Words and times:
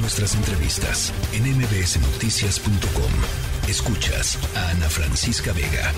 Nuestras 0.00 0.36
entrevistas 0.36 1.12
en 1.32 1.42
mbsnoticias.com. 1.42 3.68
Escuchas 3.68 4.38
a 4.56 4.70
Ana 4.70 4.88
Francisca 4.88 5.52
Vega. 5.52 5.92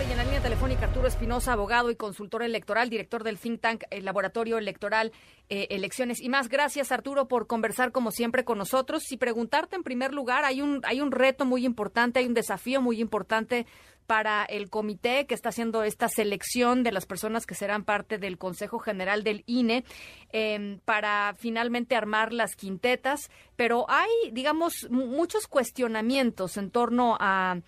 en 0.00 0.16
la 0.16 0.22
línea 0.22 0.40
telefónica 0.40 0.86
Arturo 0.86 1.08
Espinosa, 1.08 1.52
abogado 1.52 1.90
y 1.90 1.96
consultor 1.96 2.44
electoral, 2.44 2.88
director 2.88 3.24
del 3.24 3.38
think 3.38 3.60
tank 3.60 3.82
el 3.90 4.04
Laboratorio 4.04 4.58
Electoral 4.58 5.10
eh, 5.48 5.66
Elecciones. 5.70 6.20
Y 6.20 6.28
más, 6.28 6.48
gracias 6.48 6.92
Arturo 6.92 7.26
por 7.26 7.48
conversar 7.48 7.90
como 7.90 8.12
siempre 8.12 8.44
con 8.44 8.58
nosotros 8.58 9.10
y 9.10 9.16
preguntarte 9.16 9.74
en 9.74 9.82
primer 9.82 10.14
lugar, 10.14 10.44
hay 10.44 10.62
un, 10.62 10.80
hay 10.84 11.00
un 11.00 11.10
reto 11.10 11.44
muy 11.44 11.66
importante, 11.66 12.20
hay 12.20 12.26
un 12.26 12.34
desafío 12.34 12.80
muy 12.80 13.00
importante 13.00 13.66
para 14.06 14.44
el 14.44 14.70
comité 14.70 15.26
que 15.26 15.34
está 15.34 15.50
haciendo 15.50 15.82
esta 15.84 16.08
selección 16.08 16.82
de 16.82 16.92
las 16.92 17.06
personas 17.06 17.46
que 17.46 17.54
serán 17.54 17.84
parte 17.84 18.18
del 18.18 18.38
Consejo 18.38 18.78
General 18.78 19.24
del 19.24 19.44
INE 19.46 19.84
em, 20.30 20.78
para 20.80 21.34
finalmente 21.38 21.96
armar 21.96 22.32
las 22.32 22.56
quintetas, 22.56 23.30
pero 23.56 23.86
hay, 23.88 24.10
digamos, 24.32 24.88
muchos 24.90 25.46
cuestionamientos 25.46 26.56
en 26.56 26.70
torno 26.70 27.16
a, 27.20 27.60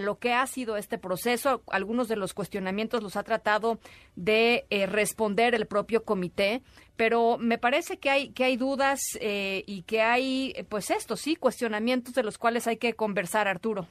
lo 0.00 0.18
que 0.18 0.32
ha 0.32 0.44
sido 0.48 0.76
este 0.76 0.98
proceso. 0.98 1.62
Algunos 1.68 2.08
de 2.08 2.16
los 2.16 2.34
cuestionamientos 2.34 3.00
los 3.00 3.14
ha 3.14 3.22
tratado 3.22 3.78
de 4.16 4.66
eh, 4.70 4.86
responder 4.86 5.54
el 5.54 5.66
propio 5.66 6.02
comité, 6.02 6.62
pero 6.96 7.38
me 7.38 7.56
parece 7.56 7.98
que 7.98 8.10
hay 8.10 8.30
que 8.30 8.42
hay 8.42 8.56
dudas 8.56 9.00
eh, 9.20 9.62
y 9.68 9.82
que 9.82 10.02
hay, 10.02 10.66
pues 10.68 10.90
esto 10.90 11.16
sí, 11.16 11.36
cuestionamientos 11.36 12.12
de 12.14 12.24
los 12.24 12.38
cuales 12.38 12.66
hay 12.66 12.78
que 12.78 12.94
conversar, 12.94 13.46
Arturo. 13.46 13.86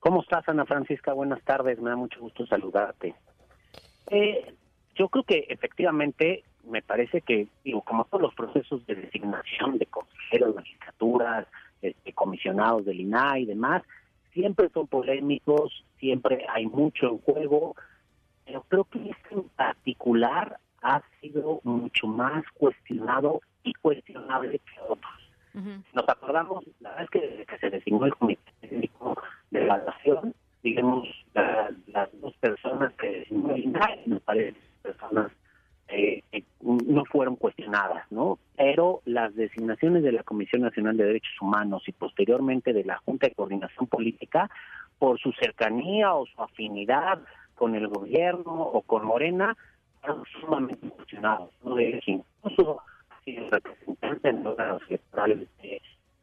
¿Cómo 0.00 0.22
estás, 0.22 0.48
Ana 0.48 0.66
Francisca? 0.66 1.12
Buenas 1.12 1.42
tardes, 1.42 1.80
me 1.80 1.90
da 1.90 1.96
mucho 1.96 2.20
gusto 2.20 2.46
saludarte. 2.46 3.14
Eh, 4.08 4.54
yo 4.94 5.08
creo 5.08 5.24
que 5.24 5.46
efectivamente 5.48 6.44
me 6.64 6.82
parece 6.82 7.20
que, 7.20 7.48
digo, 7.64 7.82
como 7.82 8.04
todos 8.04 8.22
los 8.22 8.34
procesos 8.34 8.84
de 8.86 8.94
designación 8.94 9.78
de 9.78 9.86
consejeros, 9.86 10.56
legislaturas, 10.56 11.46
este, 11.82 12.12
comisionados 12.12 12.84
del 12.84 13.00
INAI 13.00 13.42
y 13.42 13.46
demás, 13.46 13.82
siempre 14.32 14.68
son 14.70 14.86
polémicos, 14.86 15.84
siempre 15.98 16.46
hay 16.48 16.66
mucho 16.66 17.08
en 17.08 17.18
juego, 17.18 17.74
pero 18.44 18.62
creo 18.68 18.84
que 18.84 19.10
este 19.10 19.34
en 19.34 19.48
particular 19.50 20.58
ha 20.82 21.02
sido 21.20 21.60
mucho 21.64 22.06
más 22.06 22.44
cuestionado 22.54 23.40
y 23.64 23.72
cuestionable 23.74 24.58
que 24.60 24.80
otros. 24.88 25.25
Nos 25.94 26.08
acordamos, 26.08 26.64
la 26.80 26.90
verdad 26.90 27.04
es 27.04 27.10
que 27.10 27.46
que 27.46 27.58
se 27.58 27.70
designó 27.70 28.04
el 28.04 28.14
comité 28.14 28.52
técnico 28.60 29.16
de 29.50 29.62
evaluación, 29.64 30.34
digamos, 30.62 31.08
las 31.34 32.10
dos 32.20 32.34
personas 32.36 32.92
que 32.94 33.26
me 33.30 34.20
parece 34.20 34.58
personas 34.82 35.32
eh, 35.88 36.22
no 36.60 37.04
fueron 37.04 37.36
cuestionadas, 37.36 38.10
¿no? 38.10 38.38
Pero 38.56 39.02
las 39.04 39.34
designaciones 39.36 40.02
de 40.02 40.12
la 40.12 40.24
Comisión 40.24 40.62
Nacional 40.62 40.96
de 40.96 41.04
Derechos 41.04 41.40
Humanos 41.40 41.84
y 41.86 41.92
posteriormente 41.92 42.72
de 42.72 42.84
la 42.84 42.98
Junta 42.98 43.28
de 43.28 43.34
Coordinación 43.34 43.86
Política, 43.86 44.50
por 44.98 45.20
su 45.20 45.32
cercanía 45.32 46.14
o 46.14 46.26
su 46.26 46.42
afinidad 46.42 47.20
con 47.54 47.74
el 47.74 47.86
gobierno 47.88 48.62
o 48.62 48.82
con 48.82 49.06
Morena, 49.06 49.56
fueron 50.00 50.24
sumamente 50.40 50.88
cuestionados, 50.88 51.50
¿no? 51.64 51.76
De 51.76 52.02
incluso 52.04 52.80
ha 53.26 53.30
sido 53.30 53.50
representante 53.50 54.28
en 54.28 54.44
los 54.44 54.52
órganos 54.52 54.82
electorales 54.88 55.48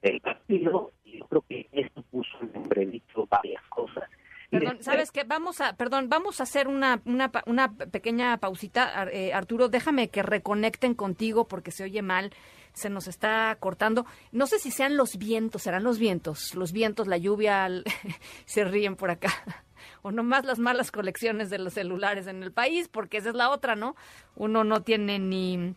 del 0.02 0.22
partido 0.22 0.92
yo 1.18 1.28
creo 1.28 1.46
que 1.48 1.70
esto 1.72 2.02
puso 2.04 2.32
en 2.42 2.52
entredicho 2.56 3.28
varias 3.30 3.64
cosas. 3.70 4.04
Perdón, 4.50 4.78
¿sabes 4.82 5.12
qué? 5.12 5.24
Vamos 5.24 5.62
a, 5.62 5.76
perdón, 5.76 6.10
vamos 6.10 6.40
a 6.40 6.44
hacer 6.44 6.68
una, 6.68 7.02
una, 7.06 7.32
una 7.48 7.74
pequeña 7.76 8.38
pausita. 8.38 9.08
Eh, 9.12 9.34
Arturo, 9.34 9.68
déjame 9.68 10.10
que 10.10 10.22
reconecten 10.22 10.94
contigo 10.94 11.48
porque 11.48 11.72
se 11.72 11.84
oye 11.84 12.04
mal, 12.04 12.32
se 12.74 12.92
nos 12.92 13.08
está 13.08 13.58
cortando. 13.60 14.06
No 14.32 14.46
sé 14.46 14.60
si 14.60 14.70
sean 14.70 14.96
los 14.96 15.18
vientos, 15.18 15.64
serán 15.64 15.84
los 15.84 15.98
vientos, 15.98 16.54
los 16.54 16.72
vientos, 16.72 17.08
la 17.08 17.18
lluvia, 17.18 17.68
se 18.46 18.64
ríen 18.64 18.96
por 18.96 19.12
acá. 19.12 19.30
O 20.02 20.12
nomás 20.12 20.46
las 20.46 20.60
malas 20.60 20.92
colecciones 20.92 21.50
de 21.50 21.60
los 21.60 21.74
celulares 21.74 22.28
en 22.28 22.42
el 22.42 22.54
país, 22.54 22.88
porque 22.88 23.18
esa 23.18 23.30
es 23.30 23.36
la 23.36 23.50
otra, 23.50 23.76
¿no? 23.76 23.98
Uno 24.36 24.64
no 24.64 24.82
tiene 24.82 25.20
ni, 25.20 25.76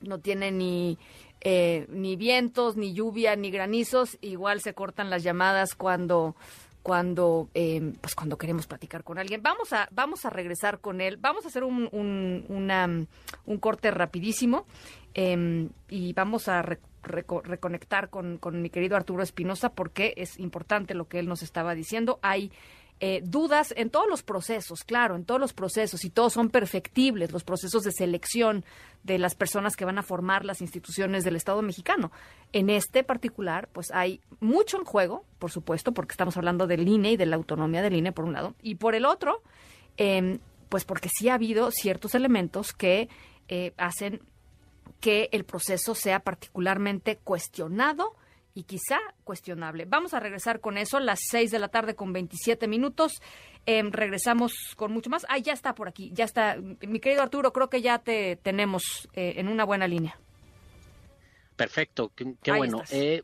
no 0.00 0.18
tiene 0.18 0.50
ni 0.50 0.98
eh, 1.40 1.86
ni 1.88 2.16
vientos, 2.16 2.76
ni 2.76 2.92
lluvia, 2.92 3.36
ni 3.36 3.50
granizos. 3.50 4.18
Igual 4.20 4.60
se 4.60 4.74
cortan 4.74 5.10
las 5.10 5.22
llamadas 5.22 5.74
cuando 5.74 6.34
cuando 6.82 7.48
eh, 7.54 7.92
pues 8.00 8.14
cuando 8.14 8.38
queremos 8.38 8.66
platicar 8.66 9.04
con 9.04 9.18
alguien. 9.18 9.42
Vamos 9.42 9.72
a 9.72 9.88
vamos 9.92 10.24
a 10.24 10.30
regresar 10.30 10.80
con 10.80 11.00
él. 11.00 11.16
Vamos 11.16 11.44
a 11.44 11.48
hacer 11.48 11.62
un, 11.64 11.88
un, 11.92 13.58
corte 13.60 13.90
rapidísimo 13.90 14.66
em, 15.14 15.70
y 15.88 16.12
vamos 16.12 16.48
a 16.48 16.62
reconectar 17.02 18.10
con, 18.10 18.38
con 18.38 18.60
mi 18.60 18.70
querido 18.70 18.96
Arturo 18.96 19.22
Espinosa 19.22 19.70
porque 19.70 20.14
es 20.16 20.38
importante 20.38 20.94
lo 20.94 21.08
que 21.08 21.18
él 21.18 21.28
nos 21.28 21.42
estaba 21.42 21.74
diciendo. 21.74 22.18
Hay 22.22 22.50
eh, 23.00 23.20
dudas 23.24 23.72
en 23.76 23.90
todos 23.90 24.08
los 24.08 24.22
procesos, 24.22 24.82
claro, 24.82 25.14
en 25.14 25.24
todos 25.24 25.40
los 25.40 25.52
procesos, 25.52 26.04
y 26.04 26.10
todos 26.10 26.32
son 26.32 26.50
perfectibles, 26.50 27.30
los 27.30 27.44
procesos 27.44 27.84
de 27.84 27.92
selección 27.92 28.64
de 29.04 29.18
las 29.18 29.36
personas 29.36 29.76
que 29.76 29.84
van 29.84 29.98
a 29.98 30.02
formar 30.02 30.44
las 30.44 30.60
instituciones 30.60 31.22
del 31.22 31.36
Estado 31.36 31.62
mexicano. 31.62 32.10
En 32.52 32.70
este 32.70 33.04
particular, 33.04 33.68
pues 33.72 33.92
hay 33.92 34.20
mucho 34.40 34.78
en 34.78 34.84
juego, 34.84 35.24
por 35.38 35.52
supuesto, 35.52 35.92
porque 35.92 36.12
estamos 36.12 36.36
hablando 36.36 36.66
del 36.66 36.88
INE 36.88 37.12
y 37.12 37.16
de 37.16 37.26
la 37.26 37.36
autonomía 37.36 37.82
del 37.82 37.94
INE, 37.94 38.10
por 38.10 38.24
un 38.24 38.32
lado, 38.32 38.54
y 38.62 38.74
por 38.74 38.96
el 38.96 39.04
otro, 39.04 39.42
em, 39.96 40.40
pues 40.68 40.84
porque 40.84 41.08
sí 41.08 41.28
ha 41.28 41.34
habido 41.34 41.70
ciertos 41.70 42.14
elementos 42.16 42.72
que 42.72 43.08
eh, 43.48 43.72
hacen 43.76 44.20
que 45.00 45.28
el 45.32 45.44
proceso 45.44 45.94
sea 45.94 46.20
particularmente 46.20 47.16
cuestionado 47.16 48.14
y 48.58 48.64
quizá 48.64 48.98
cuestionable. 49.22 49.84
Vamos 49.84 50.14
a 50.14 50.20
regresar 50.20 50.58
con 50.58 50.78
eso, 50.78 50.98
las 50.98 51.20
6 51.30 51.52
de 51.52 51.60
la 51.60 51.68
tarde 51.68 51.94
con 51.94 52.12
27 52.12 52.66
minutos. 52.66 53.22
Em, 53.66 53.92
regresamos 53.92 54.52
con 54.74 54.90
mucho 54.90 55.10
más. 55.10 55.24
Ah, 55.28 55.38
ya 55.38 55.52
está 55.52 55.76
por 55.76 55.86
aquí, 55.86 56.10
ya 56.12 56.24
está. 56.24 56.56
Mi 56.56 56.98
querido 56.98 57.22
Arturo, 57.22 57.52
creo 57.52 57.70
que 57.70 57.82
ya 57.82 58.00
te 58.00 58.34
tenemos 58.34 59.08
eh, 59.12 59.34
en 59.36 59.46
una 59.46 59.62
buena 59.62 59.86
línea. 59.86 60.18
Perfecto, 61.54 62.10
qué, 62.16 62.52
bueno. 62.52 62.82
Eh, 62.90 63.22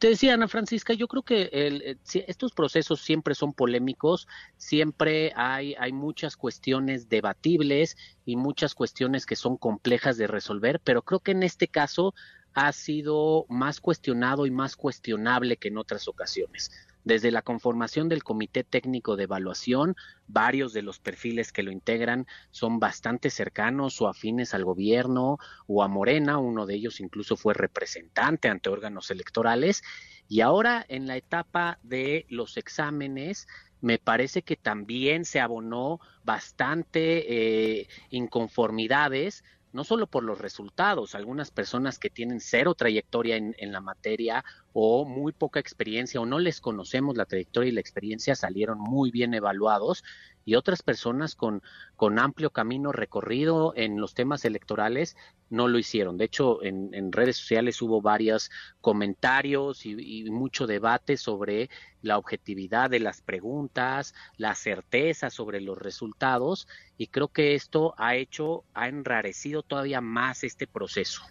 te 0.00 0.08
decía 0.08 0.34
Ana 0.34 0.48
Francisca, 0.48 0.94
yo 0.94 1.06
creo 1.06 1.22
que 1.22 1.48
eh, 1.52 1.96
estos 2.26 2.52
procesos 2.52 3.00
siempre 3.00 3.36
son 3.36 3.52
polémicos, 3.52 4.26
siempre 4.56 5.32
hay, 5.36 5.74
hay 5.78 5.92
muchas 5.92 6.36
cuestiones 6.36 7.08
debatibles 7.08 7.96
y 8.24 8.34
muchas 8.34 8.74
cuestiones 8.74 9.26
que 9.26 9.36
son 9.36 9.56
complejas 9.56 10.16
de 10.16 10.26
resolver, 10.26 10.80
pero 10.82 11.02
creo 11.02 11.20
que 11.20 11.32
en 11.32 11.44
este 11.44 11.68
caso 11.68 12.14
ha 12.54 12.72
sido 12.72 13.46
más 13.48 13.80
cuestionado 13.80 14.46
y 14.46 14.50
más 14.50 14.76
cuestionable 14.76 15.56
que 15.56 15.68
en 15.68 15.78
otras 15.78 16.08
ocasiones. 16.08 16.70
Desde 17.04 17.30
la 17.30 17.40
conformación 17.40 18.10
del 18.10 18.22
Comité 18.22 18.62
Técnico 18.62 19.16
de 19.16 19.24
Evaluación, 19.24 19.96
varios 20.26 20.74
de 20.74 20.82
los 20.82 20.98
perfiles 20.98 21.50
que 21.50 21.62
lo 21.62 21.72
integran 21.72 22.26
son 22.50 22.78
bastante 22.78 23.30
cercanos 23.30 24.00
o 24.02 24.08
afines 24.08 24.52
al 24.52 24.64
gobierno 24.64 25.38
o 25.66 25.82
a 25.82 25.88
Morena, 25.88 26.38
uno 26.38 26.66
de 26.66 26.74
ellos 26.74 27.00
incluso 27.00 27.36
fue 27.36 27.54
representante 27.54 28.48
ante 28.48 28.68
órganos 28.68 29.10
electorales, 29.10 29.82
y 30.28 30.42
ahora 30.42 30.84
en 30.88 31.06
la 31.06 31.16
etapa 31.16 31.78
de 31.82 32.26
los 32.28 32.56
exámenes, 32.58 33.48
me 33.80 33.98
parece 33.98 34.42
que 34.42 34.56
también 34.56 35.24
se 35.24 35.40
abonó 35.40 36.00
bastante 36.22 37.80
eh, 37.80 37.88
inconformidades 38.10 39.42
no 39.72 39.84
solo 39.84 40.06
por 40.06 40.24
los 40.24 40.38
resultados, 40.38 41.14
algunas 41.14 41.50
personas 41.50 41.98
que 41.98 42.10
tienen 42.10 42.40
cero 42.40 42.74
trayectoria 42.74 43.36
en, 43.36 43.54
en, 43.58 43.72
la 43.72 43.80
materia 43.80 44.44
o 44.72 45.04
muy 45.04 45.32
poca 45.32 45.60
experiencia 45.60 46.20
o 46.20 46.26
no 46.26 46.38
les 46.38 46.60
conocemos 46.60 47.16
la 47.16 47.26
trayectoria 47.26 47.70
y 47.70 47.74
la 47.74 47.80
experiencia 47.80 48.34
salieron 48.34 48.78
muy 48.78 49.10
bien 49.10 49.34
evaluados 49.34 50.04
y 50.44 50.54
otras 50.54 50.82
personas 50.82 51.34
con, 51.34 51.62
con 51.96 52.18
amplio 52.18 52.50
camino 52.50 52.92
recorrido 52.92 53.72
en 53.76 54.00
los 54.00 54.14
temas 54.14 54.44
electorales 54.44 55.16
no 55.48 55.68
lo 55.68 55.78
hicieron. 55.78 56.16
De 56.16 56.24
hecho, 56.24 56.62
en, 56.62 57.12
redes 57.12 57.36
sociales 57.36 57.80
hubo 57.82 58.00
varios 58.00 58.50
comentarios 58.80 59.84
y, 59.84 59.94
y, 59.98 60.30
mucho 60.30 60.66
debate 60.66 61.16
sobre 61.16 61.68
la 62.02 62.18
objetividad 62.18 62.90
de 62.90 63.00
las 63.00 63.20
preguntas, 63.20 64.14
la 64.36 64.54
certeza 64.54 65.30
sobre 65.30 65.60
los 65.60 65.76
resultados 65.78 66.66
y 66.96 67.08
creo 67.08 67.28
que 67.28 67.54
esto 67.54 67.94
ha 67.98 68.16
hecho, 68.16 68.64
ha 68.74 68.88
enrarecido 68.88 69.62
todavía 69.62 70.00
más 70.00 70.44
este 70.44 70.66
proceso. 70.66 71.22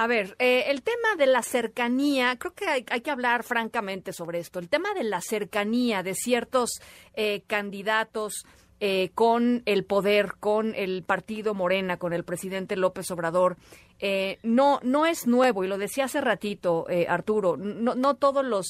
A 0.00 0.06
ver, 0.06 0.36
eh, 0.38 0.66
el 0.68 0.82
tema 0.84 1.16
de 1.18 1.26
la 1.26 1.42
cercanía, 1.42 2.36
creo 2.38 2.54
que 2.54 2.68
hay, 2.68 2.84
que 2.84 3.10
hablar 3.10 3.42
francamente 3.42 4.12
sobre 4.12 4.38
esto. 4.38 4.60
El 4.60 4.68
tema 4.68 4.94
de 4.94 5.02
la 5.02 5.20
cercanía 5.20 6.04
de 6.04 6.14
ciertos 6.14 6.80
eh, 7.14 7.42
candidatos 7.48 8.44
eh, 8.78 9.10
con 9.16 9.64
el 9.66 9.84
poder, 9.84 10.34
con 10.38 10.72
el 10.76 11.02
partido 11.02 11.52
Morena, 11.52 11.96
con 11.96 12.12
el 12.12 12.22
presidente 12.22 12.76
López 12.76 13.10
Obrador, 13.10 13.56
eh, 14.00 14.38
no, 14.42 14.80
no 14.82 15.06
es 15.06 15.26
nuevo, 15.26 15.64
y 15.64 15.68
lo 15.68 15.78
decía 15.78 16.04
hace 16.04 16.20
ratito 16.20 16.86
eh, 16.88 17.06
Arturo, 17.08 17.56
no, 17.56 17.94
no, 17.94 18.14
todos 18.14 18.44
los 18.44 18.66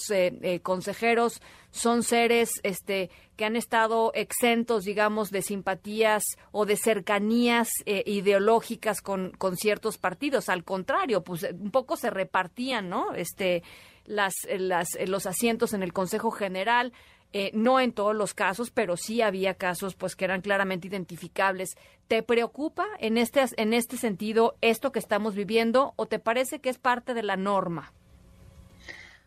consejeros 0.63 1.41
son 1.71 2.03
seres 2.03 2.51
este, 2.63 3.11
que 3.37 3.45
han 3.45 3.57
estado 3.57 4.13
exentos, 4.15 4.85
digamos, 4.85 5.31
de 5.31 5.43
simpatías 5.43 6.23
o 6.51 6.65
de 6.65 6.77
cercanías 6.77 7.69
ideológicas 7.87 9.01
con, 9.03 9.33
con 9.33 9.57
ciertos 9.57 9.99
partidos. 9.99 10.49
Al 10.49 10.65
contrario, 10.65 11.23
pues 11.23 11.47
un 11.53 11.71
poco 11.71 11.97
se 11.97 12.11
repartían, 12.11 12.89
¿no? 12.89 13.15
Este, 13.15 13.63
las, 14.07 14.35
las, 14.59 14.89
los 15.07 15.27
asientos 15.27 15.75
en 15.75 15.83
el 15.83 15.93
Consejo 15.93 16.31
General 16.31 16.93
eh, 17.33 17.51
no 17.53 17.79
en 17.79 17.93
todos 17.93 18.15
los 18.15 18.33
casos, 18.33 18.71
pero 18.71 18.97
sí 18.97 19.21
había 19.21 19.55
casos 19.55 19.95
pues 19.95 20.17
que 20.17 20.25
eran 20.25 20.41
claramente 20.41 20.89
identificables. 20.89 21.77
¿Te 22.07 22.23
preocupa 22.23 22.87
en 23.01 23.19
este, 23.19 23.45
en 23.57 23.75
este 23.75 23.97
sentido 23.97 24.57
esto 24.61 24.93
que 24.93 24.99
estamos 24.99 25.35
viviendo 25.35 25.93
o 25.97 26.07
te 26.07 26.19
parece 26.19 26.61
que 26.61 26.71
es 26.71 26.79
parte 26.79 27.13
de 27.13 27.23
la 27.23 27.37
norma? 27.37 27.93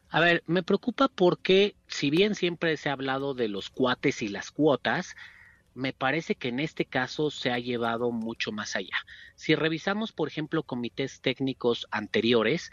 A 0.09 0.19
ver, 0.19 0.43
me 0.45 0.63
preocupa 0.63 1.07
porque 1.07 1.75
si 1.87 2.09
bien 2.09 2.35
siempre 2.35 2.75
se 2.75 2.89
ha 2.89 2.93
hablado 2.93 3.33
de 3.33 3.47
los 3.47 3.69
cuates 3.69 4.21
y 4.21 4.27
las 4.27 4.51
cuotas, 4.51 5.15
me 5.73 5.93
parece 5.93 6.35
que 6.35 6.49
en 6.49 6.59
este 6.59 6.85
caso 6.85 7.31
se 7.31 7.51
ha 7.51 7.59
llevado 7.59 8.11
mucho 8.11 8.51
más 8.51 8.75
allá. 8.75 9.05
Si 9.35 9.55
revisamos, 9.55 10.11
por 10.11 10.27
ejemplo, 10.27 10.63
comités 10.63 11.21
técnicos 11.21 11.87
anteriores, 11.91 12.71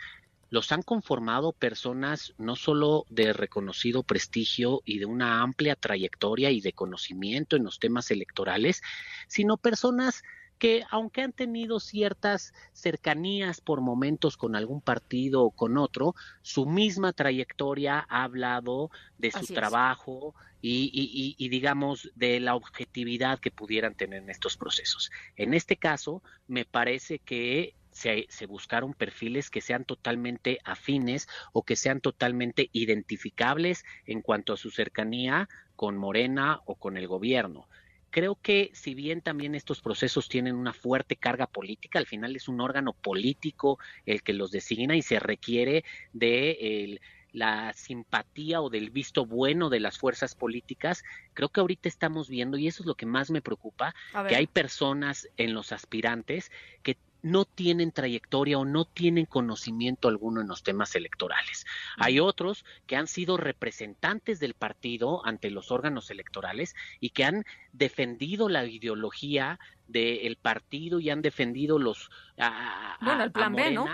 los 0.51 0.73
han 0.73 0.83
conformado 0.83 1.53
personas 1.53 2.35
no 2.39 2.57
solo 2.57 3.05
de 3.11 3.33
reconocido 3.33 4.03
prestigio 4.03 4.83
y 4.85 4.99
de 4.99 5.07
una 5.07 5.43
amplia 5.43 5.77
trayectoria 5.77 6.51
y 6.51 6.61
de 6.61 6.73
conocimiento 6.73 7.57
en 7.57 7.65
los 7.65 7.79
temas 7.79 8.11
electorales, 8.11 8.83
sino 9.27 9.57
personas 9.57 10.23
que 10.59 10.85
aunque 10.91 11.23
han 11.23 11.33
tenido 11.33 11.79
ciertas 11.81 12.53
cercanías 12.73 13.61
por 13.61 13.81
momentos 13.81 14.37
con 14.37 14.57
algún 14.57 14.81
partido 14.81 15.45
o 15.45 15.51
con 15.51 15.79
otro, 15.79 16.15
su 16.43 16.67
misma 16.67 17.13
trayectoria 17.13 18.05
ha 18.09 18.25
hablado 18.25 18.91
de 19.19 19.31
su 19.31 19.55
trabajo 19.55 20.35
y, 20.61 21.37
y, 21.39 21.49
digamos 21.49 22.11
de 22.17 22.41
la 22.41 22.57
objetividad 22.57 23.39
que 23.39 23.53
pudieran 23.53 23.95
tener 23.95 24.25
en 24.25 24.31
estos 24.31 24.57
procesos. 24.57 25.13
En 25.37 25.55
este 25.55 25.77
caso, 25.77 26.23
me 26.49 26.65
parece 26.65 27.21
que 27.21 27.75
se, 27.99 28.47
buscaron 28.47 28.95
perfiles 28.95 29.51
que 29.51 29.61
sean 29.61 29.85
totalmente 29.85 30.59
afines 30.65 31.29
o 31.53 31.65
que 31.65 31.77
sean 31.77 32.01
totalmente 32.01 32.71
identificables 32.73 33.85
en 34.07 34.23
cuanto 34.23 34.53
a 34.53 34.57
su 34.57 34.71
cercanía 34.71 35.49
con 35.77 35.97
Morena 35.97 36.61
o 36.65 36.77
con 36.77 36.97
el 36.97 37.09
gobierno. 37.09 37.69
Creo 38.11 38.39
que 38.41 38.71
si 38.73 38.95
bien 38.95 39.21
también 39.21 39.55
estos 39.55 39.83
procesos 39.83 40.29
tienen 40.29 40.55
una 40.55 40.73
fuerte 40.73 41.17
carga 41.17 41.47
política, 41.47 41.99
al 41.99 42.07
final 42.07 42.37
es 42.37 42.49
un 42.49 42.61
órgano 42.61 42.95
político 42.95 43.79
el 44.07 44.23
que 44.23 44.33
los 44.33 44.51
designa 44.51 44.97
y 44.97 45.03
se 45.03 45.19
requiere 45.19 45.85
de 46.15 46.99
la 47.33 47.73
simpatía 47.75 48.63
o 48.63 48.71
del 48.71 48.91
visto 48.91 49.27
bueno 49.27 49.69
de 49.69 49.81
las 49.81 49.99
fuerzas 49.99 50.35
políticas, 50.35 51.05
creo 51.35 51.51
que 51.51 51.61
ahorita 51.61 51.89
estamos 51.89 52.29
viendo, 52.31 52.57
y 52.57 52.67
eso 52.67 52.83
es 52.83 52.87
lo 52.87 52.95
que 52.95 53.07
más 53.07 53.31
me 53.31 53.43
preocupa, 53.43 53.95
que 54.29 54.37
hay 54.37 54.47
personas 54.47 55.29
en 55.37 55.53
los 55.53 55.73
aspirantes 55.73 56.51
que 56.83 56.97
no 57.23 57.45
tienen 57.45 57.93
trayectoria 57.93 58.59
o 58.59 58.65
no 58.65 58.85
tienen 58.85 59.27
conocimiento 59.27 60.09
alguno 60.09 60.41
en 60.41 60.49
los 60.49 60.63
temas 60.63 60.95
electorales. 60.95 61.67
Hay 61.97 62.21
otros 62.21 62.65
que 62.87 62.97
han 62.97 63.07
sido 63.07 63.37
representantes 63.37 64.41
del 64.41 64.55
partido 64.55 65.25
ante 65.27 65.51
los 65.51 65.71
órganos 65.71 66.11
electorales 66.11 66.75
y 67.01 67.11
que 67.11 67.25
han 67.25 67.45
defendido 67.73 68.49
la 68.49 68.65
ideología 68.65 69.59
del 69.87 70.37
partido 70.37 71.01
y 71.01 71.11
han 71.11 71.23
defendido 71.23 71.79
los 71.79 72.11
bueno 73.01 73.25
el 73.25 73.33
plan 73.33 73.55
B 73.55 73.71
no 73.71 73.87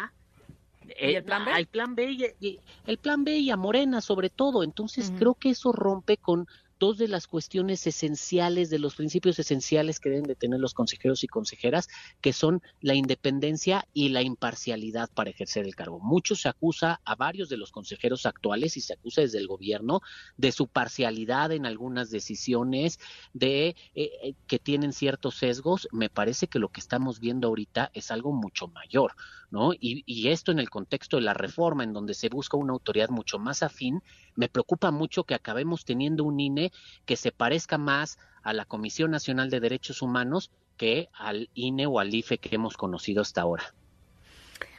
¿Y 1.00 1.14
el 1.14 1.24
plan 1.24 1.44
B? 1.44 1.50
El 1.56 1.66
plan 1.66 1.94
B 1.94 2.34
y, 2.40 2.60
el 2.86 2.98
plan 2.98 3.24
B 3.24 3.38
y 3.38 3.50
a 3.50 3.56
Morena 3.56 4.00
sobre 4.00 4.30
todo. 4.30 4.62
Entonces 4.62 5.12
creo 5.18 5.34
que 5.34 5.50
eso 5.50 5.72
rompe 5.72 6.16
con 6.16 6.46
dos 6.84 6.98
de 6.98 7.08
las 7.08 7.26
cuestiones 7.26 7.86
esenciales, 7.86 8.68
de 8.68 8.78
los 8.78 8.94
principios 8.94 9.38
esenciales 9.38 10.00
que 10.00 10.10
deben 10.10 10.24
de 10.24 10.34
tener 10.34 10.60
los 10.60 10.74
consejeros 10.74 11.24
y 11.24 11.28
consejeras, 11.28 11.88
que 12.20 12.34
son 12.34 12.60
la 12.82 12.94
independencia 12.94 13.88
y 13.94 14.10
la 14.10 14.20
imparcialidad 14.20 15.08
para 15.14 15.30
ejercer 15.30 15.64
el 15.64 15.74
cargo. 15.74 15.98
Mucho 15.98 16.36
se 16.36 16.50
acusa 16.50 17.00
a 17.06 17.14
varios 17.14 17.48
de 17.48 17.56
los 17.56 17.72
consejeros 17.72 18.26
actuales 18.26 18.76
y 18.76 18.82
se 18.82 18.92
acusa 18.92 19.22
desde 19.22 19.38
el 19.38 19.46
gobierno 19.46 20.02
de 20.36 20.52
su 20.52 20.66
parcialidad 20.66 21.52
en 21.52 21.64
algunas 21.64 22.10
decisiones, 22.10 22.98
de 23.32 23.68
eh, 23.68 23.76
eh, 23.94 24.34
que 24.46 24.58
tienen 24.58 24.92
ciertos 24.92 25.36
sesgos. 25.36 25.88
Me 25.90 26.10
parece 26.10 26.48
que 26.48 26.58
lo 26.58 26.68
que 26.68 26.80
estamos 26.80 27.18
viendo 27.18 27.48
ahorita 27.48 27.92
es 27.94 28.10
algo 28.10 28.32
mucho 28.32 28.68
mayor, 28.68 29.14
¿no? 29.54 29.70
Y, 29.78 30.28
esto 30.28 30.50
en 30.50 30.58
el 30.58 30.68
contexto 30.68 31.16
de 31.16 31.22
la 31.22 31.32
reforma, 31.32 31.84
en 31.84 31.92
donde 31.92 32.14
se 32.14 32.28
busca 32.28 32.56
una 32.56 32.72
autoridad 32.72 33.08
mucho 33.10 33.38
más 33.38 33.62
afín, 33.62 34.02
me 34.34 34.48
preocupa 34.48 34.90
mucho 34.90 35.22
que 35.22 35.34
acabemos 35.34 35.84
teniendo 35.84 36.24
un 36.24 36.40
INE 36.40 36.72
que 37.06 37.14
se 37.14 37.30
parezca 37.30 37.78
más 37.78 38.18
a 38.42 38.52
la 38.52 38.64
Comisión 38.64 39.12
Nacional 39.12 39.50
de 39.50 39.60
Derechos 39.60 40.02
Humanos 40.02 40.50
que 40.76 41.08
al 41.16 41.50
INE 41.54 41.86
o 41.86 42.00
al 42.00 42.12
IFE 42.12 42.38
que 42.38 42.56
hemos 42.56 42.76
conocido 42.76 43.22
hasta 43.22 43.42
ahora. 43.42 43.72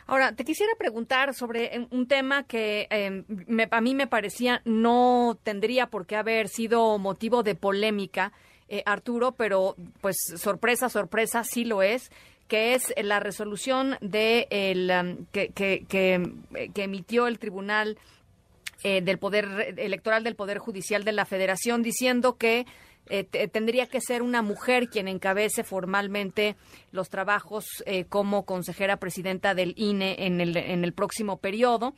Ahora, 0.08 0.36
te 0.36 0.44
quisiera 0.44 0.74
preguntar 0.78 1.34
sobre 1.34 1.74
eh, 1.74 1.88
un 1.90 2.10
tema 2.10 2.44
que 2.44 2.88
em, 2.90 3.24
a 3.72 3.80
mí 3.80 3.96
me 3.96 4.08
parecía 4.08 4.62
no 4.66 5.40
tendría 5.42 5.88
por 5.88 6.06
qué 6.06 6.18
haber 6.18 6.50
sido 6.50 7.00
motivo 7.00 7.44
de 7.44 7.56
polémica, 7.56 8.34
eh, 8.68 8.84
Arturo, 8.86 9.32
pero 9.32 9.78
pues 10.02 10.18
sorpresa, 10.36 10.90
sorpresa, 10.90 11.46
sí 11.46 11.64
lo 11.64 11.82
es 11.82 12.12
que 12.48 12.76
es 12.76 12.94
la 13.02 13.20
resolución 13.20 13.98
de 14.02 14.48
el, 14.50 14.90
em, 14.90 15.26
que, 15.32 15.50
que, 15.50 15.86
que 15.88 16.84
emitió 16.84 17.28
el 17.28 17.40
Tribunal 17.40 17.98
eh, 18.84 19.02
del 19.02 19.18
Poder 19.18 19.74
Electoral 19.78 20.24
del 20.24 20.36
Poder 20.36 20.60
Judicial 20.60 21.04
de 21.04 21.12
la 21.12 21.26
Federación 21.26 21.82
diciendo 21.82 22.38
que 22.38 22.68
eh, 23.10 23.24
tendría 23.24 23.88
que 23.88 24.02
ser 24.02 24.22
una 24.22 24.42
mujer 24.42 24.90
quien 24.90 25.08
encabece 25.08 25.64
formalmente 25.64 26.56
los 26.92 27.10
trabajos 27.10 27.66
eh, 27.86 28.06
como 28.06 28.46
consejera 28.46 28.98
presidenta 28.98 29.56
del 29.56 29.74
INE 29.78 30.26
en 30.26 30.42
el, 30.42 30.58
en 30.58 30.84
el 30.84 30.94
próximo 30.94 31.38
periodo. 31.38 31.94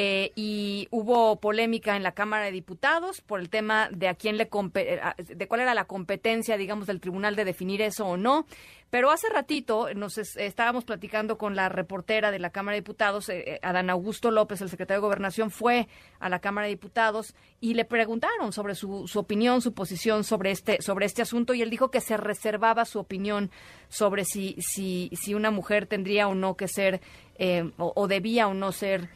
Eh, 0.00 0.30
y 0.36 0.86
hubo 0.92 1.40
polémica 1.40 1.96
en 1.96 2.04
la 2.04 2.12
Cámara 2.12 2.44
de 2.44 2.52
Diputados 2.52 3.20
por 3.20 3.40
el 3.40 3.50
tema 3.50 3.88
de 3.90 4.06
a 4.06 4.14
quién 4.14 4.36
le 4.36 4.44
de 4.44 5.48
cuál 5.48 5.60
era 5.60 5.74
la 5.74 5.86
competencia, 5.86 6.56
digamos, 6.56 6.86
del 6.86 7.00
tribunal 7.00 7.34
de 7.34 7.44
definir 7.44 7.82
eso 7.82 8.06
o 8.06 8.16
no. 8.16 8.46
Pero 8.90 9.10
hace 9.10 9.28
ratito 9.28 9.92
nos 9.94 10.16
estábamos 10.16 10.84
platicando 10.84 11.36
con 11.36 11.56
la 11.56 11.68
reportera 11.68 12.30
de 12.30 12.38
la 12.38 12.50
Cámara 12.50 12.74
de 12.76 12.80
Diputados, 12.80 13.28
eh, 13.28 13.44
eh, 13.46 13.58
Adán 13.60 13.90
Augusto 13.90 14.30
López, 14.30 14.62
el 14.62 14.70
secretario 14.70 15.00
de 15.00 15.06
Gobernación, 15.06 15.50
fue 15.50 15.88
a 16.20 16.28
la 16.28 16.38
Cámara 16.38 16.66
de 16.66 16.74
Diputados 16.74 17.34
y 17.60 17.74
le 17.74 17.84
preguntaron 17.84 18.52
sobre 18.52 18.76
su, 18.76 19.06
su 19.08 19.18
opinión, 19.18 19.60
su 19.60 19.74
posición 19.74 20.22
sobre 20.22 20.52
este, 20.52 20.80
sobre 20.80 21.06
este 21.06 21.22
asunto 21.22 21.52
y 21.52 21.60
él 21.60 21.70
dijo 21.70 21.90
que 21.90 22.00
se 22.00 22.16
reservaba 22.16 22.86
su 22.86 22.98
opinión 23.00 23.50
sobre 23.88 24.24
si, 24.24 24.56
si, 24.60 25.10
si 25.12 25.34
una 25.34 25.50
mujer 25.50 25.86
tendría 25.86 26.28
o 26.28 26.34
no 26.34 26.56
que 26.56 26.68
ser 26.68 27.02
eh, 27.38 27.70
o, 27.78 28.08
debía 28.08 28.48
o 28.48 28.54
no 28.54 28.72
ser 28.72 29.08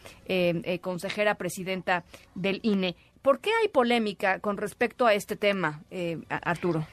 consejera 0.81 1.35
presidenta 1.35 2.05
del 2.35 2.61
INE. 2.63 2.97
¿Por 3.21 3.41
qué 3.41 3.51
hay 3.61 3.69
polémica 3.69 4.41
con 4.41 4.57
respecto 4.57 5.07
a 5.07 5.15
este 5.15 5.37
tema, 5.37 5.83
Arturo? 6.29 6.87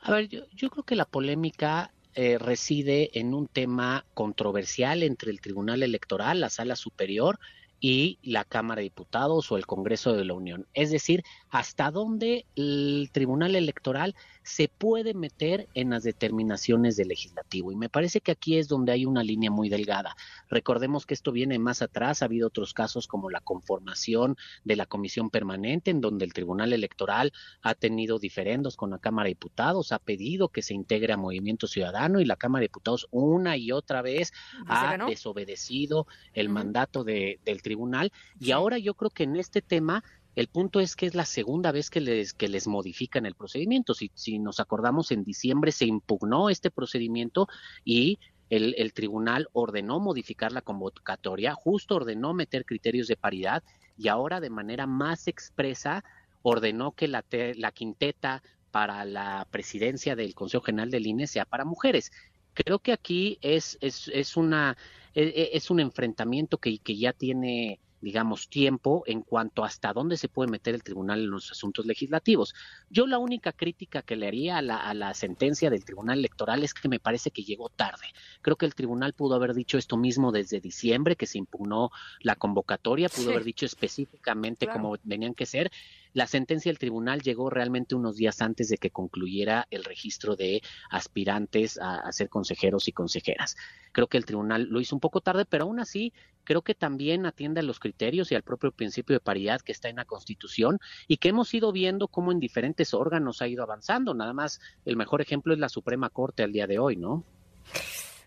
A 0.00 0.12
ver, 0.12 0.28
yo, 0.28 0.42
yo, 0.54 0.70
creo 0.70 0.84
que 0.84 0.94
la 0.94 1.04
polémica 1.04 1.90
eh, 2.18 2.38
reside 2.38 3.18
en 3.18 3.34
un 3.34 3.46
tema 3.46 4.06
controversial 4.14 5.02
entre 5.02 5.30
el 5.30 5.42
Tribunal 5.42 5.82
Electoral, 5.82 6.40
la 6.40 6.48
Sala 6.48 6.74
Superior 6.74 7.38
y 7.80 8.18
la 8.22 8.44
Cámara 8.44 8.80
de 8.80 8.84
Diputados 8.84 9.50
o 9.52 9.56
el 9.56 9.66
Congreso 9.66 10.12
de 10.14 10.24
la 10.24 10.34
Unión. 10.34 10.66
Es 10.74 10.90
decir, 10.90 11.22
hasta 11.50 11.90
dónde 11.90 12.46
el 12.56 13.10
Tribunal 13.12 13.54
Electoral 13.54 14.14
se 14.42 14.68
puede 14.68 15.12
meter 15.12 15.68
en 15.74 15.90
las 15.90 16.04
determinaciones 16.04 16.96
del 16.96 17.08
legislativo. 17.08 17.72
Y 17.72 17.76
me 17.76 17.88
parece 17.88 18.20
que 18.20 18.30
aquí 18.30 18.58
es 18.58 18.68
donde 18.68 18.92
hay 18.92 19.04
una 19.04 19.24
línea 19.24 19.50
muy 19.50 19.68
delgada. 19.68 20.16
Recordemos 20.48 21.04
que 21.04 21.14
esto 21.14 21.32
viene 21.32 21.58
más 21.58 21.82
atrás, 21.82 22.22
ha 22.22 22.26
habido 22.26 22.46
otros 22.46 22.72
casos 22.72 23.08
como 23.08 23.28
la 23.28 23.40
conformación 23.40 24.36
de 24.64 24.76
la 24.76 24.86
comisión 24.86 25.30
permanente, 25.30 25.90
en 25.90 26.00
donde 26.00 26.24
el 26.24 26.32
Tribunal 26.32 26.72
Electoral 26.72 27.32
ha 27.60 27.74
tenido 27.74 28.20
diferendos 28.20 28.76
con 28.76 28.90
la 28.90 28.98
Cámara 28.98 29.24
de 29.24 29.30
Diputados, 29.30 29.90
ha 29.90 29.98
pedido 29.98 30.48
que 30.48 30.62
se 30.62 30.74
integre 30.74 31.12
a 31.12 31.16
Movimiento 31.16 31.66
Ciudadano 31.66 32.20
y 32.20 32.24
la 32.24 32.36
Cámara 32.36 32.60
de 32.60 32.68
Diputados 32.68 33.08
una 33.10 33.56
y 33.56 33.72
otra 33.72 34.00
vez 34.00 34.32
ha 34.68 34.96
desobedecido 35.08 36.06
el 36.34 36.48
mandato 36.48 37.02
de, 37.02 37.40
del 37.44 37.62
tribunal. 37.66 38.12
Y 38.38 38.52
ahora 38.52 38.78
yo 38.78 38.94
creo 38.94 39.10
que 39.10 39.24
en 39.24 39.34
este 39.34 39.60
tema 39.60 40.04
el 40.36 40.46
punto 40.46 40.78
es 40.78 40.94
que 40.94 41.06
es 41.06 41.16
la 41.16 41.24
segunda 41.24 41.72
vez 41.72 41.90
que 41.90 42.00
les, 42.00 42.32
que 42.32 42.48
les 42.48 42.68
modifican 42.68 43.26
el 43.26 43.34
procedimiento. 43.34 43.92
Si, 43.92 44.12
si 44.14 44.38
nos 44.38 44.60
acordamos, 44.60 45.10
en 45.10 45.24
diciembre 45.24 45.72
se 45.72 45.86
impugnó 45.86 46.48
este 46.48 46.70
procedimiento 46.70 47.48
y 47.84 48.20
el, 48.50 48.74
el, 48.78 48.92
tribunal 48.92 49.48
ordenó 49.52 49.98
modificar 49.98 50.52
la 50.52 50.62
convocatoria, 50.62 51.54
justo 51.54 51.96
ordenó 51.96 52.34
meter 52.34 52.64
criterios 52.64 53.08
de 53.08 53.16
paridad 53.16 53.64
y 53.98 54.06
ahora 54.06 54.40
de 54.40 54.50
manera 54.50 54.86
más 54.86 55.26
expresa 55.26 56.04
ordenó 56.42 56.92
que 56.92 57.08
la, 57.08 57.24
la 57.56 57.72
quinteta 57.72 58.42
para 58.70 59.04
la 59.04 59.48
presidencia 59.50 60.14
del 60.14 60.34
Consejo 60.34 60.62
General 60.62 60.90
del 60.90 61.06
INE 61.06 61.26
sea 61.26 61.44
para 61.44 61.64
mujeres. 61.64 62.12
Creo 62.56 62.78
que 62.78 62.92
aquí 62.92 63.38
es, 63.42 63.76
es, 63.80 64.08
es 64.08 64.36
una, 64.36 64.76
e, 65.14 65.22
e, 65.24 65.50
es 65.52 65.70
un 65.70 65.78
enfrentamiento 65.78 66.56
que, 66.58 66.78
que 66.78 66.96
ya 66.96 67.12
tiene 67.12 67.80
digamos, 68.00 68.48
tiempo 68.48 69.02
en 69.06 69.22
cuanto 69.22 69.64
hasta 69.64 69.92
dónde 69.92 70.16
se 70.16 70.28
puede 70.28 70.50
meter 70.50 70.74
el 70.74 70.82
tribunal 70.82 71.20
en 71.20 71.30
los 71.30 71.50
asuntos 71.50 71.86
legislativos. 71.86 72.54
Yo 72.90 73.06
la 73.06 73.18
única 73.18 73.52
crítica 73.52 74.02
que 74.02 74.16
le 74.16 74.28
haría 74.28 74.58
a 74.58 74.62
la, 74.62 74.76
a 74.76 74.94
la, 74.94 75.14
sentencia 75.14 75.70
del 75.70 75.84
tribunal 75.84 76.18
electoral 76.18 76.62
es 76.62 76.74
que 76.74 76.88
me 76.88 77.00
parece 77.00 77.30
que 77.30 77.42
llegó 77.42 77.68
tarde. 77.68 78.06
Creo 78.42 78.56
que 78.56 78.66
el 78.66 78.74
tribunal 78.74 79.12
pudo 79.14 79.34
haber 79.34 79.54
dicho 79.54 79.78
esto 79.78 79.96
mismo 79.96 80.30
desde 80.30 80.60
diciembre, 80.60 81.16
que 81.16 81.26
se 81.26 81.38
impugnó 81.38 81.90
la 82.20 82.36
convocatoria, 82.36 83.08
pudo 83.08 83.30
haber 83.30 83.44
dicho 83.44 83.66
específicamente 83.66 84.66
cómo 84.68 84.98
tenían 84.98 85.34
que 85.34 85.46
ser 85.46 85.72
la 86.16 86.26
sentencia 86.26 86.70
del 86.70 86.78
tribunal 86.78 87.20
llegó 87.20 87.50
realmente 87.50 87.94
unos 87.94 88.16
días 88.16 88.40
antes 88.40 88.70
de 88.70 88.78
que 88.78 88.88
concluyera 88.88 89.66
el 89.70 89.84
registro 89.84 90.34
de 90.34 90.62
aspirantes 90.88 91.78
a, 91.78 92.10
ser 92.10 92.30
consejeros 92.30 92.88
y 92.88 92.92
consejeras. 92.92 93.54
Creo 93.92 94.06
que 94.06 94.16
el 94.16 94.24
tribunal 94.24 94.62
lo 94.70 94.80
hizo 94.80 94.96
un 94.96 95.00
poco 95.00 95.20
tarde, 95.20 95.44
pero 95.44 95.64
aún 95.64 95.78
así 95.78 96.14
creo 96.44 96.62
que 96.62 96.74
también 96.74 97.26
atiende 97.26 97.60
a 97.60 97.62
los 97.62 97.78
criterios 97.78 98.32
y 98.32 98.34
al 98.34 98.42
propio 98.42 98.72
principio 98.72 99.12
de 99.12 99.20
paridad 99.20 99.60
que 99.60 99.72
está 99.72 99.90
en 99.90 99.96
la 99.96 100.06
Constitución 100.06 100.78
y 101.06 101.18
que 101.18 101.28
hemos 101.28 101.52
ido 101.52 101.70
viendo 101.70 102.08
cómo 102.08 102.32
en 102.32 102.40
diferentes 102.40 102.94
órganos 102.94 103.42
ha 103.42 103.48
ido 103.48 103.62
avanzando. 103.62 104.14
Nada 104.14 104.32
más 104.32 104.58
el 104.86 104.96
mejor 104.96 105.20
ejemplo 105.20 105.52
es 105.52 105.58
la 105.58 105.68
Suprema 105.68 106.08
Corte 106.08 106.42
al 106.42 106.52
día 106.52 106.66
de 106.66 106.78
hoy, 106.78 106.96
¿no? 106.96 107.24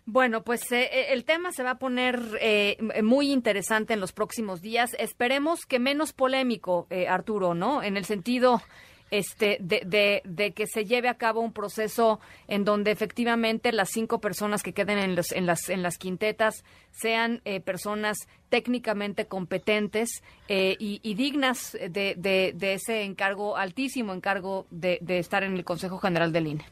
Bueno, 0.06 0.42
pues 0.42 0.70
eh, 0.72 0.88
eh, 0.92 1.06
el 1.10 1.24
tema 1.24 1.52
se 1.52 1.62
va 1.62 1.72
a 1.72 1.78
poner 1.78 2.20
eh, 2.40 2.76
muy 3.02 3.30
interesante 3.30 3.94
en 3.94 4.00
los 4.00 4.12
próximos 4.12 4.60
días. 4.60 4.96
Esperemos 4.98 5.66
que 5.66 5.78
menos 5.78 6.12
polémico, 6.12 6.86
Arturo, 7.08 7.54
¿no? 7.54 7.82
En 7.82 7.96
el 7.96 8.04
sentido 8.04 8.62
este, 9.10 9.58
de, 9.60 10.52
que 10.54 10.66
se 10.66 10.84
lleve 10.84 11.08
a 11.08 11.14
cabo 11.14 11.40
un 11.40 11.52
proceso 11.52 12.20
en 12.48 12.64
donde 12.64 12.90
efectivamente 12.90 13.72
las 13.72 13.90
cinco 13.90 14.20
personas 14.20 14.62
que 14.62 14.72
queden 14.72 14.98
en, 14.98 15.16
los, 15.16 15.32
en, 15.32 15.46
las, 15.46 15.68
en 15.68 15.82
las 15.82 15.98
quintetas 15.98 16.64
sean 16.90 17.42
personas 17.64 18.16
técnicamente 18.48 19.26
competentes 19.26 20.22
y, 20.48 21.14
dignas 21.14 21.72
de, 21.72 22.14
de, 22.16 22.72
ese 22.72 23.02
encargo, 23.02 23.56
altísimo 23.56 24.12
encargo 24.12 24.66
de 24.70 25.00
estar 25.18 25.42
en 25.42 25.54
el 25.56 25.64
Consejo 25.64 25.98
General 25.98 26.32
del 26.32 26.46
INE. 26.46 26.64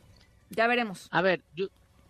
Ya 0.50 0.66
veremos. 0.66 1.08
A 1.10 1.22
ver, 1.22 1.42
yo, 1.54 1.66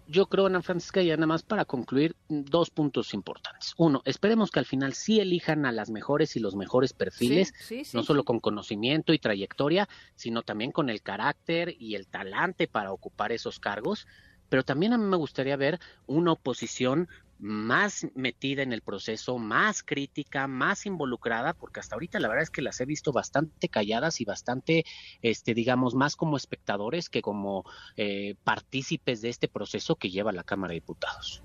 yo 0.09 0.27
creo, 0.27 0.47
Ana 0.47 0.62
Francisca, 0.62 1.03
ya 1.03 1.17
nada 1.17 1.27
más 1.27 1.43
para 1.43 1.67
concluir, 1.67 2.17
dos 2.29 2.71
puntos 2.71 3.12
importantes. 3.12 3.75
Uno, 3.77 4.00
esperemos 4.07 4.50
que 4.50 4.59
al 4.59 4.65
final 4.65 4.95
sí 4.95 5.21
elijan 5.21 5.67
a 5.67 5.73
las 5.73 5.91
mejores 5.91 6.35
y 6.35 6.41
los 6.41 6.57
mejores 6.57 6.95
perfiles, 6.95 7.53
no 7.93 8.03
solo 8.03 8.25
con 8.25 8.41
conocimiento 8.41 9.12
y 9.12 9.19
trayectoria, 9.19 9.87
sino 10.17 10.43
también 10.43 10.73
con 10.73 10.88
el 10.88 11.03
carácter 11.03 11.77
y 11.79 11.95
el 11.95 12.07
talante 12.07 12.67
para 12.67 12.91
ocupar 12.91 13.33
esos 13.33 13.61
cargos. 13.61 14.07
Pero 14.49 14.62
también 14.62 14.95
a 14.95 14.99
mí 14.99 15.05
me 15.05 15.19
gustaría 15.19 15.57
ver 15.57 15.79
una 16.07 16.33
oposición 16.33 17.09
más 17.38 18.07
metida 18.14 18.62
en 18.62 18.73
el 18.73 18.83
proceso, 18.83 19.38
más 19.38 19.83
crítica, 19.83 20.47
más 20.47 20.87
involucrada, 20.87 21.54
porque 21.54 21.80
hasta 21.80 21.95
ahorita 21.95 22.21
la 22.21 22.28
verdad 22.28 22.42
es 22.45 22.50
que 22.50 22.62
las 22.62 22.80
he 22.80 22.85
visto 22.85 23.12
bastante 23.12 23.68
calladas 23.68 24.21
y 24.21 24.25
bastante, 24.25 24.85
este, 25.23 25.54
digamos, 25.54 25.95
más 25.95 26.16
como 26.16 26.37
espectadores 26.37 27.09
que 27.09 27.23
como 27.23 27.64
eh, 27.97 28.35
partícipes 28.45 29.21
de 29.23 29.28
este 29.28 29.49
proceso 29.49 29.97
que 29.97 30.11
lleva 30.11 30.33
la 30.33 30.45
Cámara 30.45 30.73
de 30.73 30.80
Diputados. 30.80 31.42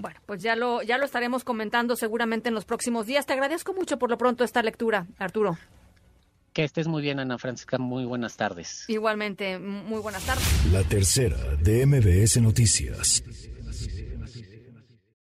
Bueno, 0.00 0.20
pues 0.26 0.42
ya 0.42 0.56
lo, 0.56 0.82
ya 0.82 0.98
lo 0.98 1.04
estaremos 1.04 1.44
comentando 1.44 1.96
seguramente 1.96 2.48
en 2.48 2.54
los 2.54 2.64
próximos 2.64 3.06
días. 3.06 3.26
Te 3.26 3.32
agradezco 3.32 3.72
mucho 3.72 3.98
por 3.98 4.10
lo 4.10 4.18
pronto 4.18 4.44
esta 4.44 4.62
lectura, 4.62 5.06
Arturo. 5.18 5.56
Que 6.52 6.64
estés 6.64 6.88
muy 6.88 7.02
bien, 7.02 7.20
Ana 7.20 7.38
Francisca. 7.38 7.78
Muy 7.78 8.04
buenas 8.06 8.36
tardes. 8.36 8.84
Igualmente, 8.88 9.58
muy 9.58 10.00
buenas 10.00 10.24
tardes. 10.24 10.44
La 10.72 10.82
tercera 10.84 11.36
de 11.56 11.84
MBS 11.84 12.40
Noticias. 12.40 13.22